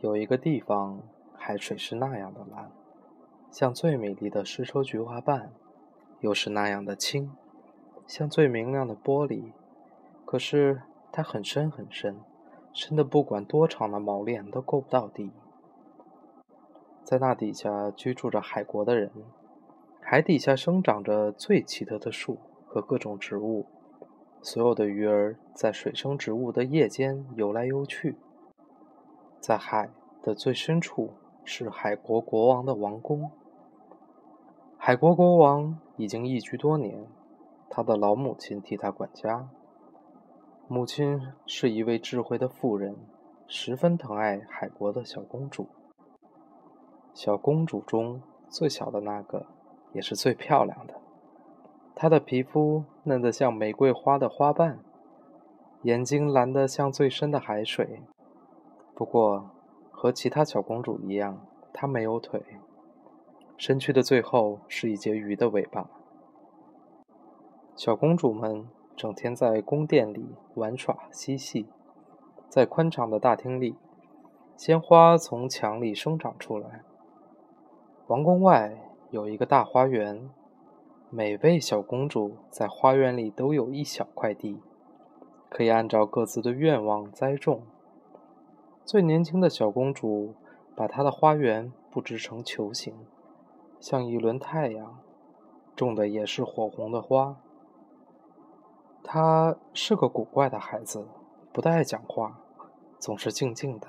[0.00, 1.00] 有一个地方，
[1.36, 2.70] 海水是那样的蓝，
[3.50, 5.48] 像最美丽的丝绸菊花瓣；
[6.20, 7.32] 又是那样的清，
[8.06, 9.50] 像最明亮的玻璃。
[10.24, 12.20] 可是它很深很深，
[12.72, 15.32] 深的不管多长的锚链都够不到底。
[17.02, 19.10] 在那底下居住着海国的人，
[20.00, 23.66] 海底下生长着最奇特的树和各种植物。
[24.42, 28.14] 所有的鱼儿在水生植物的叶间游来游去。
[29.40, 29.90] 在海
[30.22, 31.12] 的最深处
[31.44, 33.30] 是海国国王的王宫。
[34.76, 37.06] 海国国王已经一居多年，
[37.68, 39.48] 他的老母亲替他管家。
[40.66, 42.96] 母亲是一位智慧的妇人，
[43.46, 45.66] 十分疼爱海国的小公主。
[47.14, 49.46] 小公主中最小的那个，
[49.92, 50.94] 也是最漂亮的。
[51.94, 54.78] 她的皮肤嫩得像玫瑰花的花瓣，
[55.82, 58.02] 眼睛蓝得像最深的海水。
[58.98, 59.50] 不过，
[59.92, 62.42] 和其他小公主一样，她没有腿，
[63.56, 65.88] 身躯的最后是一截鱼的尾巴。
[67.76, 71.68] 小公主们整天在宫殿里玩耍嬉戏，
[72.48, 73.76] 在宽敞的大厅里，
[74.56, 76.82] 鲜花从墙里生长出来。
[78.08, 78.76] 王宫外
[79.10, 80.28] 有一个大花园，
[81.08, 84.60] 每位小公主在花园里都有一小块地，
[85.48, 87.62] 可以按照各自的愿望栽种。
[88.88, 90.34] 最年轻的小公主
[90.74, 92.94] 把她的花园布置成球形，
[93.78, 94.98] 像一轮太阳，
[95.76, 97.36] 种的也是火红的花。
[99.04, 101.06] 她是个古怪的孩子，
[101.52, 102.40] 不太爱讲话，
[102.98, 103.86] 总是静静的。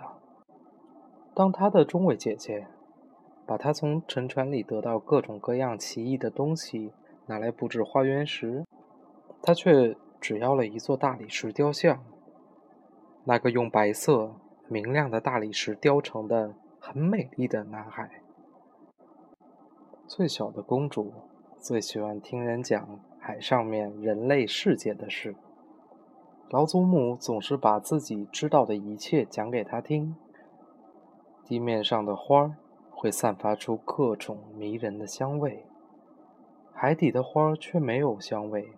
[1.33, 2.67] 当她的中位姐姐
[3.45, 6.91] 把她从沉船里得到各种各样奇异的东西
[7.27, 8.65] 拿来布置花园时，
[9.41, 12.03] 她却只要了一座大理石雕像，
[13.23, 14.33] 那个用白色。
[14.69, 18.21] 明亮的大理石雕成的很美丽的男孩。
[20.05, 21.11] 最小的公主
[21.57, 25.35] 最喜欢听人讲海上面人类世界的事。
[26.51, 30.15] 老祖母总是把自己知道的一切讲给她听。
[31.43, 32.55] 地面上的花儿
[32.91, 35.65] 会散发出各种迷人的香味，
[36.71, 38.73] 海底的花儿却没有香味。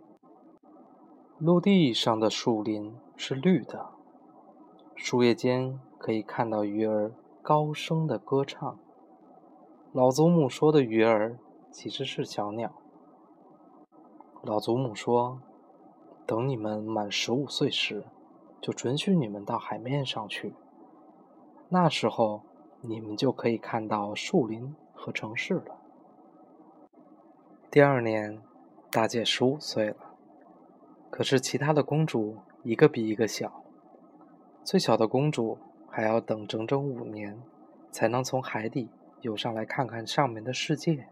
[1.37, 3.89] 陆地上的树林是绿的。
[5.03, 8.77] 树叶间可以看到鱼儿高声的歌唱。
[9.93, 11.39] 老祖母说的鱼儿
[11.71, 12.71] 其实是小鸟。
[14.43, 15.41] 老祖母说
[16.27, 18.05] ：“等你们满十五岁时，
[18.61, 20.53] 就准许你们到海面上去。
[21.69, 22.43] 那时候，
[22.81, 25.81] 你们就可以看到树林和城市了。”
[27.71, 28.39] 第二年，
[28.91, 29.95] 大姐十五岁了，
[31.09, 33.60] 可是其他的公主一个比一个小。
[34.63, 35.57] 最小的公主
[35.89, 37.41] 还要等整整五年，
[37.91, 38.89] 才能从海底
[39.21, 41.07] 游上来看看上面的世界。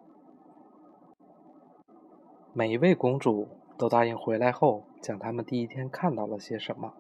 [2.54, 6.94] 每一位公主都答应回来后讲她们第一天看到了些什么，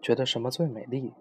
[0.00, 1.12] 觉得什么最美丽。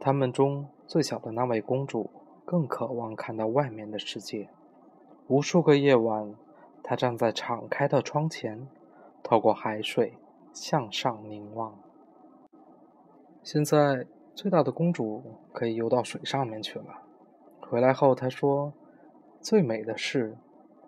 [0.00, 2.10] 她们中最小的那位公主
[2.44, 4.48] 更渴望看到外面的世界。
[5.28, 6.34] 无数个夜晚，
[6.82, 8.66] 她站在敞开的窗前，
[9.22, 10.14] 透过海水
[10.54, 11.78] 向上凝望。
[13.44, 15.22] 现在最大的公主
[15.52, 17.02] 可以游到水上面去了。
[17.60, 18.72] 回来后，她说
[19.38, 20.34] ：“最美的事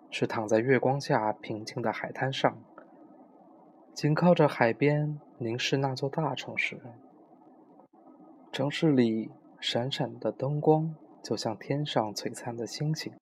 [0.09, 2.57] 是躺在月光下平静的海滩上，
[3.93, 6.81] 紧靠着海边凝视那座大城市。
[8.51, 9.29] 城市里
[9.59, 13.13] 闪闪的灯光就像天上璀璨的星星。”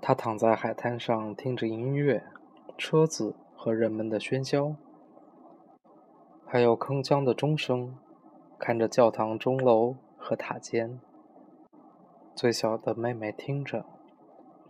[0.00, 2.24] 她躺在海滩上，听着音乐、
[2.78, 4.76] 车子和人们的喧嚣。
[6.50, 7.94] 还有铿锵的钟声，
[8.58, 10.98] 看着教堂钟楼和塔尖。
[12.34, 13.84] 最小的妹妹听着，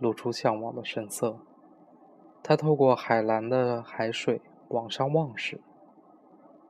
[0.01, 1.39] 露出向往的神色。
[2.43, 4.41] 她透过海蓝的海水
[4.71, 5.61] 往上望时，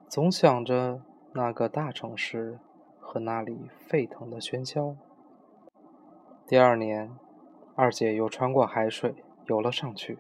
[0.07, 1.01] 总想着
[1.33, 2.59] 那个大城市
[3.01, 4.95] 和那里沸腾的喧嚣。
[6.47, 7.17] 第二年，
[7.75, 9.15] 二姐又穿过海水
[9.47, 10.19] 游了上去。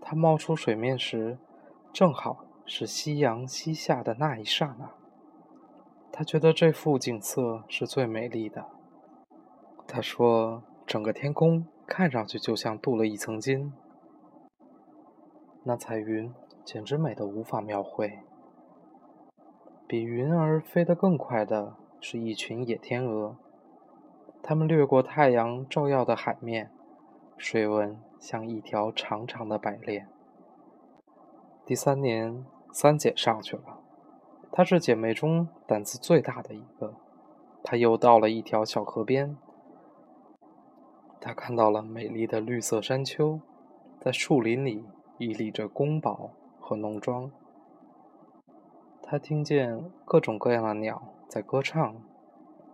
[0.00, 1.38] 她冒出水面时，
[1.92, 2.44] 正好。
[2.74, 4.94] 是夕阳西下的那一刹那，
[6.10, 8.64] 他觉得这幅景色是最美丽的。
[9.86, 13.74] 他说：“整个天空看上去就像镀了一层金，
[15.64, 16.32] 那彩云
[16.64, 18.20] 简直美得无法描绘。
[19.86, 23.36] 比云儿飞得更快的是一群野天鹅，
[24.42, 26.70] 它们掠过太阳照耀的海面，
[27.36, 30.08] 水纹像一条长长的白链。”
[31.66, 33.78] 第三年，三姐上去了。
[34.50, 36.94] 她是姐妹中胆子最大的一个。
[37.62, 39.36] 她又到了一条小河边，
[41.20, 43.40] 她看到了美丽的绿色山丘，
[44.00, 44.84] 在树林里
[45.18, 47.30] 屹立着宫堡和农庄。
[49.04, 51.96] 他听见各种各样的鸟在歌唱，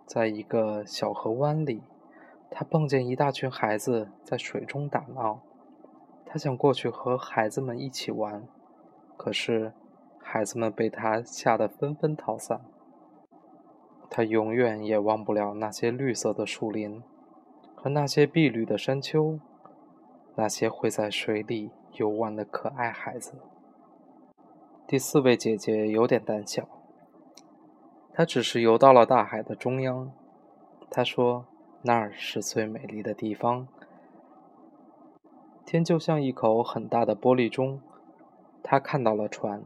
[0.06, 1.82] 在一个小河湾里，
[2.48, 5.40] 他碰见一大群孩子在水中打闹。
[6.24, 8.46] 他想过去和孩子们一起玩，
[9.16, 9.72] 可是
[10.30, 12.60] 孩子们被他吓得纷纷逃散。
[14.10, 17.02] 他永远也忘不了那些绿色的树林，
[17.74, 19.38] 和那些碧绿的山丘，
[20.34, 23.36] 那些会在水里游玩的可爱孩子。
[24.86, 26.68] 第四位姐姐有点胆小，
[28.12, 30.12] 她只是游到了大海的中央。
[30.90, 31.46] 她说
[31.80, 33.66] ：“那儿是最美丽的地方。”
[35.64, 37.80] 天就像一口很大的玻璃钟，
[38.62, 39.62] 他看到了船，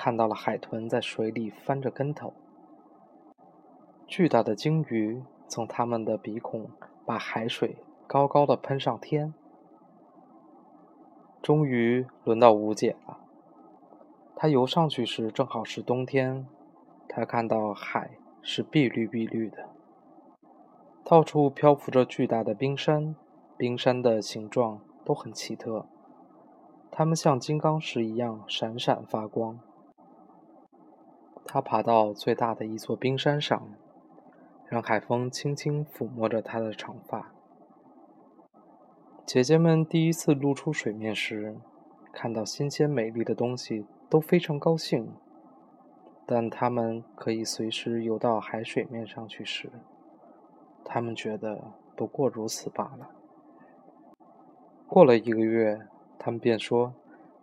[0.00, 2.32] 看到了海豚在水里翻着跟头，
[4.06, 6.70] 巨大的鲸鱼从它们的鼻孔
[7.04, 9.34] 把海水高高的喷上天。
[11.42, 13.18] 终于轮到吴姐了，
[14.36, 16.46] 她游上去时正好是冬天，
[17.08, 19.68] 她看到海是碧绿碧绿的，
[21.04, 23.16] 到处漂浮着巨大的冰山，
[23.56, 24.80] 冰山的形状。
[25.04, 25.86] 都很奇特，
[26.90, 29.58] 它们像金刚石一样闪闪发光。
[31.50, 33.70] 他爬到最大的一座冰山上，
[34.66, 37.32] 让海风轻轻抚摸着他的长发。
[39.24, 41.56] 姐姐们第一次露出水面时，
[42.12, 45.10] 看到新鲜美丽的东西都非常高兴，
[46.26, 49.70] 但他们可以随时游到海水面上去时，
[50.84, 53.08] 他们觉得不过如此罢了。
[54.86, 55.80] 过了一个月，
[56.18, 56.92] 他们便说：“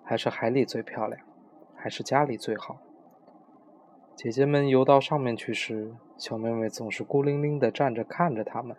[0.06, 1.19] 还是海里最漂亮，
[1.75, 2.78] 还是家里最好。”
[4.16, 8.76] 姐姐们游到上面去时，小妹妹总是孤零零地站着看着他们。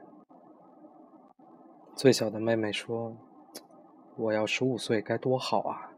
[1.94, 3.14] 最小的妹妹说
[4.16, 5.92] ：“我要十五岁该多好啊！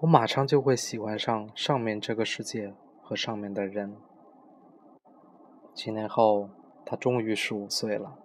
[0.00, 2.72] 我马上就会喜欢上上面这个世界
[3.02, 3.94] 和上面的人。”
[5.74, 6.48] 几年后，
[6.86, 8.16] 她终于十五岁了。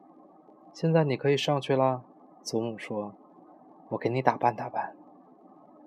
[0.71, 2.03] 现在你可以上去啦，
[2.41, 3.13] 祖母说。
[3.89, 4.95] 我给你打扮打扮。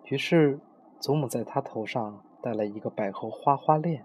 [0.05, 0.61] 于是，
[1.01, 4.05] 祖母在他头上戴了一个百合花花链，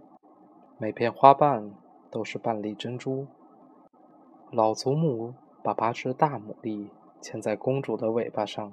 [0.81, 1.73] 每片花瓣
[2.09, 3.27] 都是半粒珍珠。
[4.49, 6.87] 老祖母把八只大牡蛎
[7.21, 8.71] 嵌在公主的尾巴上，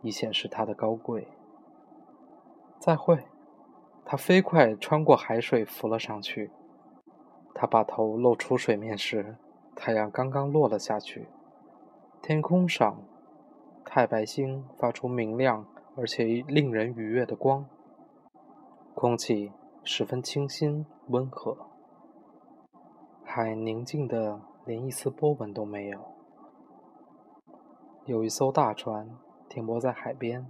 [0.00, 1.26] 以显示她的高贵。
[2.78, 3.24] 再会，
[4.04, 6.52] 她飞快穿过海水浮了上去。
[7.52, 9.34] 她把头露出水面时，
[9.74, 11.26] 太阳刚刚落了下去，
[12.22, 12.96] 天空上。
[13.84, 15.66] 太白星发出明亮
[15.96, 17.66] 而且令人愉悦的光，
[18.94, 19.52] 空气
[19.86, 21.54] 十分清新温和，
[23.22, 26.00] 海宁静的连一丝波纹都没有。
[28.06, 29.10] 有一艘大船
[29.46, 30.46] 停泊在海边，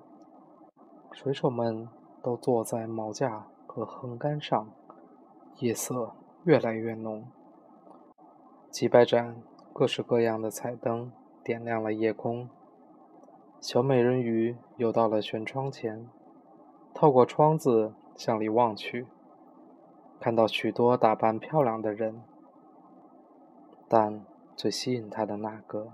[1.10, 1.88] 水手们
[2.22, 4.68] 都坐在锚架和横杆上，
[5.58, 6.14] 夜色
[6.44, 7.24] 越来越浓，
[8.70, 9.42] 几百盏
[9.72, 11.10] 各式各样的彩灯
[11.42, 12.48] 点亮了夜空。
[13.60, 16.08] 小美人鱼游到了舷窗前，
[16.94, 19.08] 透过窗子向里望去，
[20.20, 22.22] 看到许多打扮漂亮的人，
[23.88, 24.24] 但
[24.56, 25.92] 最吸引他的那个，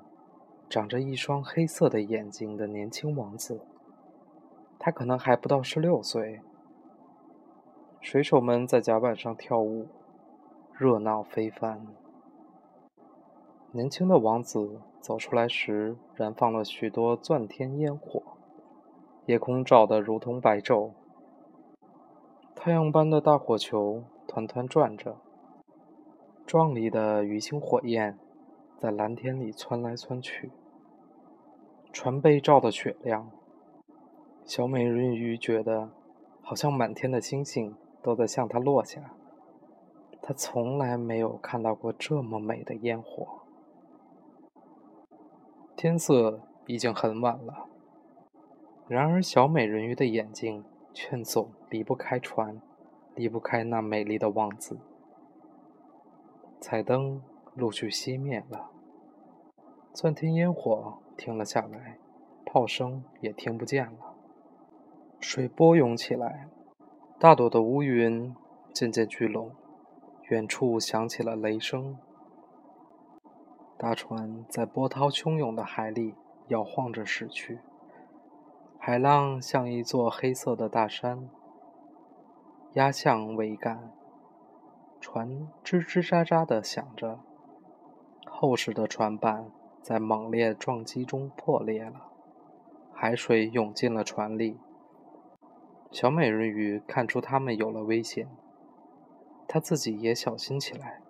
[0.68, 3.60] 长着一双黑色的眼睛的年轻王子，
[4.78, 6.40] 他可能还不到十六岁。
[8.00, 9.88] 水手们在甲板上跳舞，
[10.72, 11.86] 热闹非凡。
[13.72, 18.22] 年轻的王子走出来时，燃放了许多钻天烟火，
[19.26, 20.92] 夜空照得如同白昼。
[22.54, 25.16] 太阳般的大火球团团转着，
[26.46, 28.16] 壮丽的鱼星火焰
[28.78, 30.52] 在蓝天里窜来窜去。
[31.92, 33.28] 船被照得雪亮，
[34.44, 35.90] 小美人鱼觉得
[36.42, 39.16] 好像满天的星星都在向她落下。
[40.22, 43.26] 她从来没有看到过这么美的烟火。
[45.74, 47.66] 天色已经很晚了，
[48.86, 52.62] 然而小美人鱼的眼睛却总离不开船，
[53.20, 54.78] 离不开那美丽的王子。
[56.58, 57.20] 彩灯
[57.54, 58.70] 陆续熄灭了，
[59.92, 61.98] 钻天烟火停了下来，
[62.46, 64.14] 炮声也听不见了。
[65.20, 66.48] 水波涌起来，
[67.18, 68.34] 大朵的乌云
[68.72, 69.50] 渐渐聚拢，
[70.30, 71.98] 远处响起了雷声。
[73.76, 76.14] 大船在波涛汹涌的海里
[76.48, 77.58] 摇晃着驶去，
[78.78, 81.28] 海浪像一座黑色的大山，
[82.74, 83.92] 压向桅杆。
[85.00, 87.20] 船吱吱喳喳地响着，
[88.26, 89.50] 厚实的船板
[89.82, 92.10] 在猛烈撞击中破裂了，
[92.92, 94.58] 海水涌进了船里。
[95.90, 98.28] 小美人鱼看出他们有了危险，
[99.48, 101.00] 她自己也小心起来。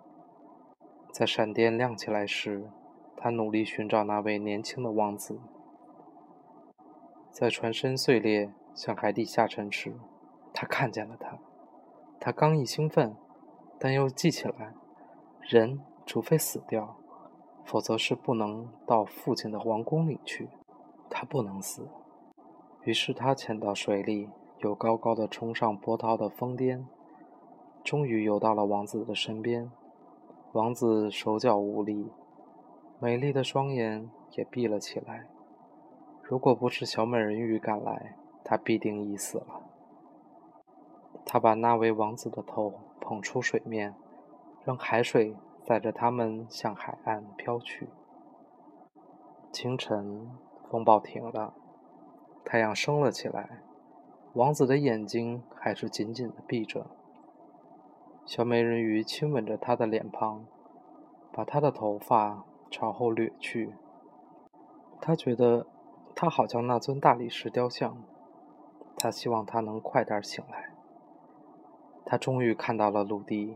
[1.11, 2.69] 在闪电亮起来时，
[3.15, 5.39] 她努力寻找那位年轻的王子。
[7.29, 9.93] 在船身碎裂向海底下沉时，
[10.53, 11.37] 她看见了他。
[12.21, 13.13] 他刚一兴奋，
[13.77, 14.73] 但又记起来，
[15.41, 16.95] 人除非死掉，
[17.65, 20.47] 否则是不能到父亲的王宫里去。
[21.09, 21.89] 他不能死。
[22.83, 24.29] 于是他潜到水里。
[24.59, 26.85] 又高高的冲上波涛的峰巅，
[27.83, 29.71] 终于游到了王子的身边。
[30.51, 32.11] 王子手脚无力，
[32.99, 35.25] 美丽的双眼也闭了起来。
[36.21, 39.70] 如果不是小美人鱼赶来，他必定已死了。
[41.25, 43.95] 他把那位王子的头捧出水面，
[44.65, 47.89] 让海水载着他们向海岸飘去。
[49.51, 50.31] 清晨，
[50.69, 51.53] 风暴停了，
[52.43, 53.61] 太阳升了起来。
[54.33, 56.87] 王子的眼睛还是紧紧的闭着。
[58.25, 60.45] 小美人鱼亲吻着他的脸庞，
[61.33, 63.73] 把他的头发朝后掠去。
[65.01, 65.67] 他觉得
[66.15, 67.97] 他好像那尊大理石雕像。
[68.97, 70.70] 他希望他能快点醒来。
[72.11, 73.55] 他终于看到了陆地，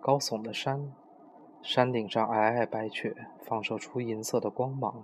[0.00, 0.92] 高耸的山，
[1.60, 5.02] 山顶上皑皑白雪放射出银色的光芒。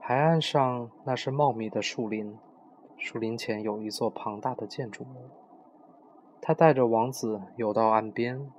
[0.00, 2.36] 海岸上那是茂密的树林。
[2.98, 5.30] 树林前有一座庞大的建筑物。
[6.42, 8.50] 他带着王子游到岸边，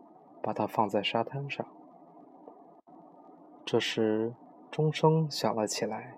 [0.41, 1.67] 把他放在沙滩上。
[3.65, 4.33] 这时，
[4.71, 6.15] 钟声响了起来。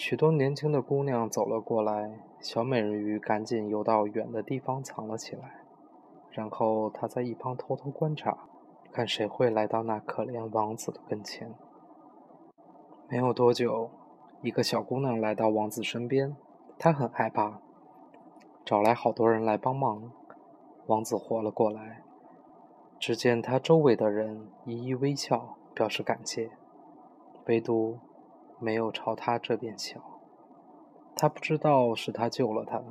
[0.00, 2.20] 许多年轻的姑娘走了过来。
[2.40, 5.64] 小美人鱼赶紧游到远的地方藏了起来，
[6.30, 8.46] 然后她在一旁偷偷观察，
[8.92, 11.52] 看谁会来到那可怜王子的跟前。
[13.08, 13.90] 没有多久，
[14.40, 16.36] 一个小姑娘来到王子身边。
[16.78, 17.58] 她很害怕，
[18.64, 20.12] 找来好多人来帮忙。
[20.86, 22.04] 王子活了过来，
[23.00, 26.52] 只见他周围的人一一微笑，表示感谢，
[27.46, 27.98] 唯独
[28.58, 30.00] 没有朝他这边瞧。
[31.14, 32.82] 他不知道是他救了他，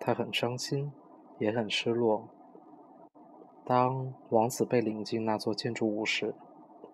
[0.00, 0.92] 他很伤心，
[1.38, 2.28] 也很失落。
[3.64, 6.34] 当王子被领进那座建筑物时，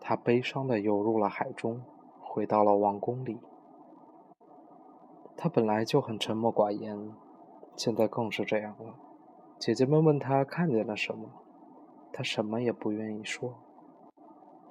[0.01, 1.83] 他悲伤地游入了海中，
[2.21, 3.39] 回到了王宫里。
[5.37, 7.13] 他本来就很沉默寡言，
[7.77, 8.95] 现在更是这样了。
[9.59, 11.29] 姐姐们问他看见了什么，
[12.13, 13.55] 他什么也不愿意说。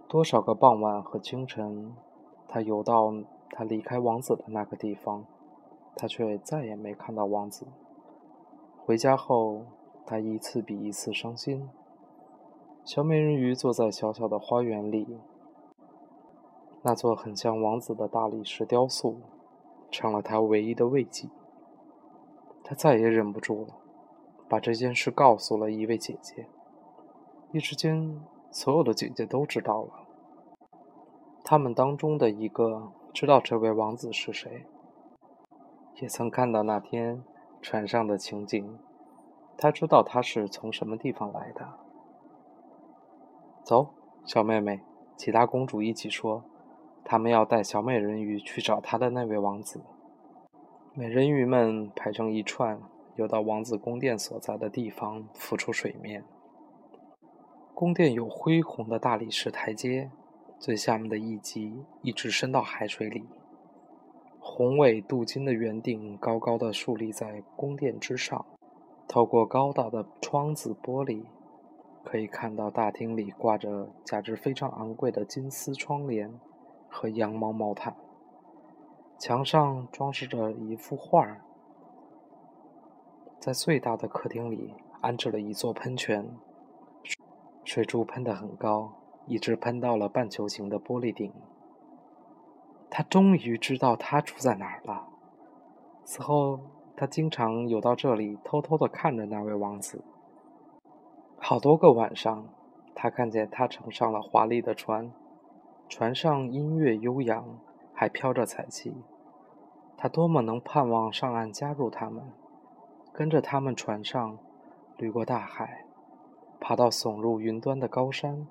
[0.08, 1.96] 多少个傍晚和清晨，
[2.52, 3.14] 他游到
[3.52, 5.26] 他离开王子的那个地方，
[5.96, 7.66] 他却再也没看到王子。
[8.86, 9.62] 回家后，
[10.06, 11.70] 他一次比一次伤心。
[12.84, 15.18] 小美人鱼坐在小小的花园里，
[16.82, 19.22] 那座很像王子的大理石雕塑。
[19.94, 21.28] 成了他唯一的慰藉。
[22.64, 23.76] 他再也忍不住了，
[24.48, 26.48] 把这件事告诉了一位姐姐。
[27.52, 30.08] 一时间，所有的姐姐都知道了。
[31.44, 34.66] 他们当中的一个知道这位王子是谁，
[36.02, 37.24] 也曾看到那天
[37.62, 38.80] 船上的情景。
[39.58, 41.68] 他知道他是从什么地方来的。
[43.64, 43.94] 走，
[44.26, 44.82] 小妹妹，
[45.16, 46.44] 其他公主一起说。
[47.04, 49.82] 他们要带小美人鱼去找他的那位王子。
[50.94, 52.80] 美人鱼们排成一串，
[53.16, 56.24] 游到王子宫殿所在的地方，浮出水面。
[57.74, 60.12] 宫殿有恢宏的大理石台阶，
[60.62, 63.26] 最下面的一级一直伸到海水里。
[64.40, 68.46] 宏伟镀金的圆顶高高的竖立在宫殿之上，
[69.08, 71.26] 透过高大的窗子玻璃，
[72.04, 76.40] 可以看到大厅里挂着价值非常昂贵的金丝窗帘。
[76.94, 77.96] 和羊毛毛毯，
[79.18, 81.38] 墙上装饰着一幅画。
[83.40, 86.38] 在最大的客厅里安置了一座喷泉，
[87.64, 88.92] 水柱喷得很高，
[89.32, 91.32] 一直喷到了半球形的玻璃顶。
[92.90, 95.08] 他终于知道他住在哪儿了。
[96.04, 96.60] 此后，
[96.98, 100.04] 他经常游到这里，偷偷地看着那位王子。
[101.38, 102.50] 好多个晚上，
[102.94, 105.14] 他看见他乘上了华丽的船。
[105.88, 107.58] 船上音乐悠扬，
[107.94, 108.94] 还飘着彩旗。
[109.96, 112.34] 他多么能盼望上岸加入他们，
[113.14, 114.38] 跟着他们船上，
[114.98, 115.86] 掠过大海，
[116.60, 118.46] 爬到耸入云端的高山。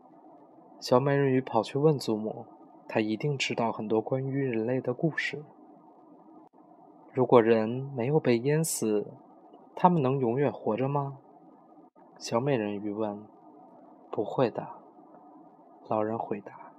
[0.80, 2.46] 小美人鱼跑去问祖母
[2.88, 5.44] ：“她一定知道很多关于人类的故事。
[7.12, 9.06] 如果人没有被淹死，
[9.76, 11.18] 他们能永远活着吗？”
[12.16, 13.22] 小美人鱼问。
[14.10, 14.66] “不会的。”
[15.86, 16.72] 老人回答。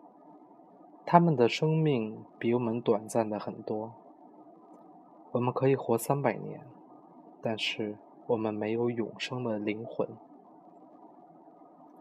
[1.06, 3.92] “他们的生命比我们短暂的很多。
[5.32, 6.62] 我们可以活三百年，
[7.40, 10.10] 但是我们没有永生的灵魂。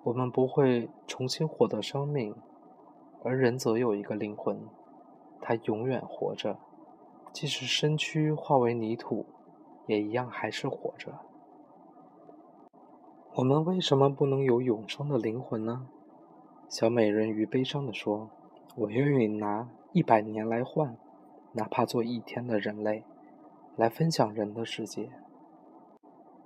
[0.03, 2.35] 我们不会重新获得生命，
[3.23, 4.59] 而人则有一个灵魂，
[5.41, 6.59] 它永远活着，
[7.33, 9.27] 即使身躯化为泥土，
[9.87, 11.13] 也一样还是活着。”
[13.37, 15.87] 我们为什么不能有永生的灵魂呢？
[16.69, 18.31] 小美人鱼悲伤地说
[18.77, 20.97] ：“我愿意拿一百年来换，
[21.53, 23.05] 哪怕做一天的人类，
[23.77, 25.11] 来分享人的世界。”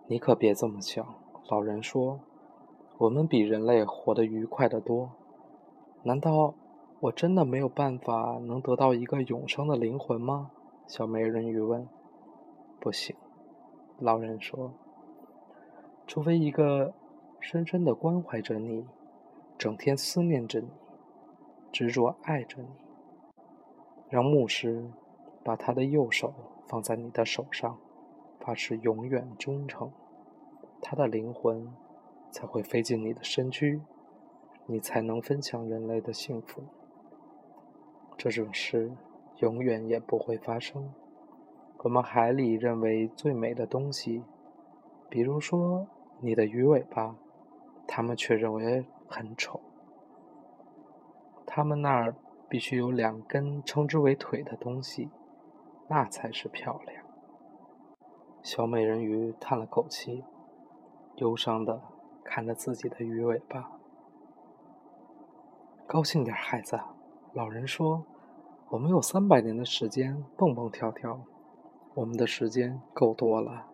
[0.08, 1.06] 你可别这么想，
[1.48, 2.20] 老人说
[2.98, 5.10] ：“我们比人类活得愉快得多。”
[6.04, 6.54] 难道
[7.00, 10.50] 我真的没有办法能得到一个永生的灵魂吗？
[10.86, 11.88] 小美人鱼问。
[12.78, 13.16] “不行。”
[13.98, 14.72] 老人说。
[16.06, 16.92] 除非一个
[17.40, 18.86] 深深的关怀着你，
[19.56, 20.68] 整天思念着你，
[21.72, 22.68] 执着爱着你，
[24.10, 24.90] 让牧师
[25.42, 26.34] 把他的右手
[26.66, 27.78] 放在你的手上，
[28.38, 29.90] 发誓永远忠诚，
[30.82, 31.72] 他的灵魂
[32.34, 33.80] 才会飞进你的身躯，
[34.66, 36.64] 你才能分享人类的幸福。
[38.16, 38.90] 这种事
[39.38, 40.92] 永远也不会发生。
[41.84, 44.24] 我们海里认为最美的东西，
[45.08, 45.86] 比如说。
[46.20, 47.16] 你的鱼尾巴，
[47.86, 49.60] 他们却认为很丑。
[51.44, 52.14] 他们那儿
[52.48, 55.10] 必须有两根称之为腿的东西，
[55.88, 57.04] 那才是漂亮。
[58.42, 60.24] 小美人鱼叹了口气，
[61.16, 61.82] 忧伤的
[62.24, 63.70] 看着自己的鱼尾巴。
[65.86, 66.80] 高兴点，孩子。
[67.32, 68.04] 老人说
[68.70, 71.20] ：“我们有三百年的时间蹦蹦跳跳，
[71.94, 73.66] 我们的时间够多了。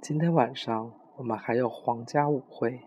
[0.00, 2.80] 今天晚上。”我们还有皇家舞会。